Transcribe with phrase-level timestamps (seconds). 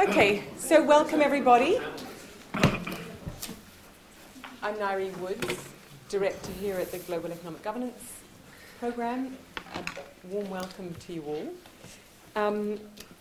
[0.00, 1.78] Okay, so welcome everybody.
[4.62, 5.68] I'm Ngaire Woods,
[6.08, 8.20] Director here at the Global Economic Governance
[8.78, 9.36] Programme.
[9.74, 9.84] A
[10.24, 11.52] warm welcome to you all.
[12.34, 12.80] Um,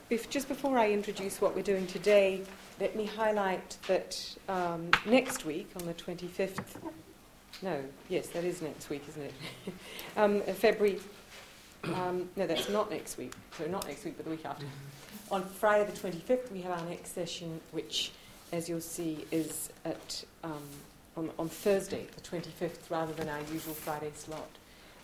[0.10, 2.44] if, just before I introduce what we're doing today,
[2.80, 6.77] let me highlight that um, next week, on the 25th,
[7.61, 9.34] no, yes, that is next week, isn't it?
[10.16, 11.02] um, February,
[11.93, 14.66] um, no, that's not next week, so not next week, but the week after.
[15.32, 18.12] On Friday the 25th, we have our next session, which,
[18.52, 20.63] as you'll see, is at um,
[21.16, 24.49] on, on, Thursday, the 25th, rather than our usual Friday slot.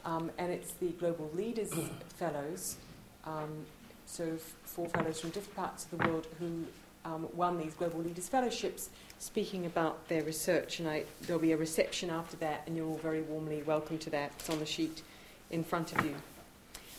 [0.04, 1.72] Um, and it's the Global Leaders
[2.18, 2.78] Fellows,
[3.26, 3.68] um,
[4.08, 6.66] so f- four fellows from different parts of the world who
[7.06, 8.90] um, won these Global Leaders Fellowships,
[9.20, 10.80] speaking about their research.
[10.80, 14.10] And I, there'll be a reception after that, and you're all very warmly welcome to
[14.10, 14.32] that.
[14.40, 15.04] It's on the sheet
[15.52, 16.16] in front of you.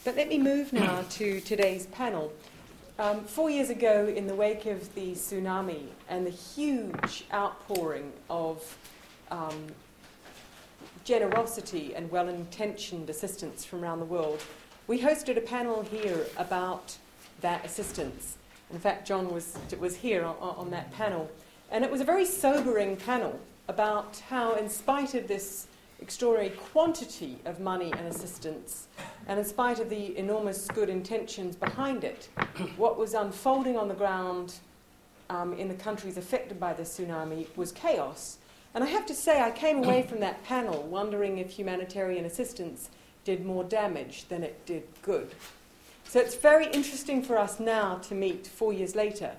[0.05, 2.33] But let me move now to today's panel.
[2.99, 8.79] Um, four years ago, in the wake of the tsunami and the huge outpouring of
[9.31, 9.67] um,
[11.05, 14.43] generosity and well intentioned assistance from around the world,
[14.87, 16.97] we hosted a panel here about
[17.43, 18.39] that assistance.
[18.73, 21.31] In fact, John was, was here on, on that panel.
[21.71, 25.67] And it was a very sobering panel about how, in spite of this
[26.07, 28.87] extraordinary quantity of money and assistance,
[29.27, 32.29] and in spite of the enormous good intentions behind it,
[32.77, 34.55] what was unfolding on the ground
[35.31, 38.39] um, in the countries affected by the tsunami was chaos.
[38.73, 42.89] And I have to say, I came away from that panel wondering if humanitarian assistance
[43.25, 45.35] did more damage than it did good.
[46.05, 49.33] So it's very interesting for us now to meet four years later.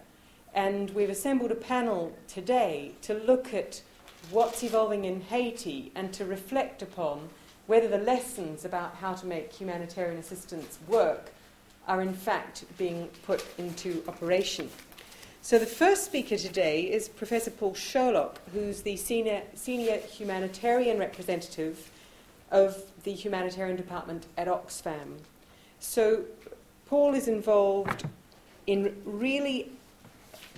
[0.54, 3.82] And we've assembled a panel today to look at
[4.32, 7.30] what's evolving in Haiti and to reflect upon
[7.68, 11.32] whether the lessons about how to make humanitarian assistance work
[11.88, 14.70] are in fact being put into operation.
[15.42, 21.90] So the first speaker today is Professor Paul Sherlock, who's the senior, senior humanitarian representative
[22.52, 25.20] of the humanitarian department at Oxfam.
[25.80, 26.24] So
[26.88, 28.06] Paul is involved
[28.66, 29.72] in really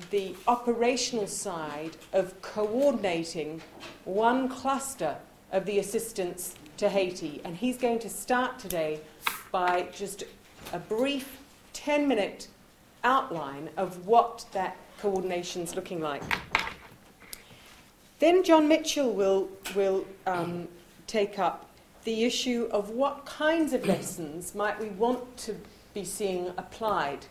[0.10, 3.62] the operational side of coordinating
[4.06, 5.16] one cluster
[5.52, 7.42] of the assistance to Haiti.
[7.44, 9.00] And he's going to start today
[9.52, 10.24] by just
[10.74, 11.40] a brief
[11.74, 12.48] 10 minute
[13.04, 16.24] outline of what that coordination is looking like.
[18.20, 20.68] Then John Mitchell will, will um,
[21.08, 21.70] take up
[22.04, 25.56] the issue of what kinds of lessons might we want to
[25.94, 27.26] be seeing applied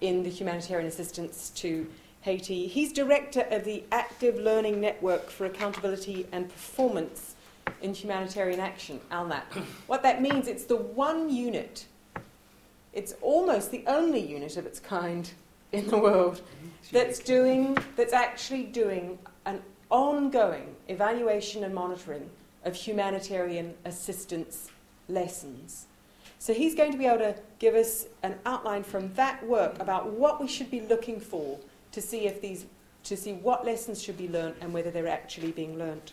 [0.00, 1.86] in the humanitarian assistance to
[2.22, 2.66] Haiti.
[2.66, 7.36] He's director of the Active Learning Network for Accountability and Performance
[7.82, 9.44] in Humanitarian Action, ALNAP.
[9.86, 11.86] what that means, it's the one unit,
[12.92, 15.30] it's almost the only unit of its kind
[15.72, 16.40] in the world
[16.92, 22.28] that's doing, that's actually doing an ongoing evaluation and monitoring
[22.64, 24.70] of humanitarian assistance
[25.08, 25.86] lessons.
[26.38, 30.10] So he's going to be able to give us an outline from that work about
[30.10, 31.58] what we should be looking for
[31.92, 32.66] to see if these
[33.04, 36.12] to see what lessons should be learned and whether they're actually being learnt.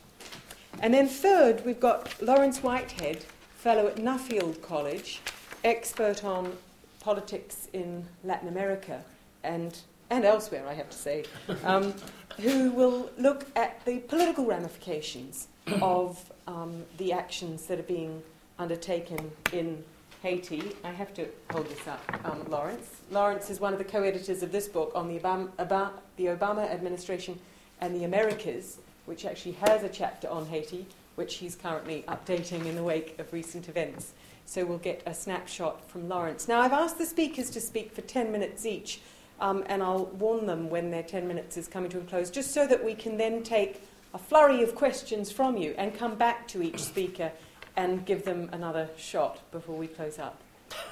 [0.79, 3.25] And then third, we've got Laurence Whitehead,
[3.55, 5.19] fellow at Nuffield College,
[5.63, 6.55] expert on
[6.99, 9.03] politics in Latin America
[9.43, 9.77] and
[10.09, 11.25] and elsewhere, I have to say,
[11.63, 11.93] um,
[12.39, 15.47] who will look at the political ramifications
[15.81, 18.21] of um, the actions that are being
[18.59, 19.83] undertaken in
[20.23, 20.71] Haiti.
[20.85, 23.01] I have to hold this up, um, Laurence.
[23.11, 26.71] Laurence is one of the co editors of this book on the Obama, the Obama
[26.71, 27.37] administration
[27.81, 30.85] and the Americas, which actually has a chapter on Haiti,
[31.15, 34.13] which he's currently updating in the wake of recent events.
[34.45, 36.47] So we'll get a snapshot from Laurence.
[36.47, 39.01] Now, I've asked the speakers to speak for 10 minutes each,
[39.41, 42.53] um, and I'll warn them when their 10 minutes is coming to a close, just
[42.53, 43.83] so that we can then take
[44.13, 47.29] a flurry of questions from you and come back to each speaker
[47.75, 50.39] and give them another shot before we close up.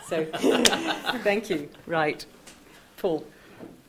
[0.07, 0.25] So,
[1.23, 1.69] thank you.
[1.85, 2.25] Right.
[2.97, 3.25] Paul.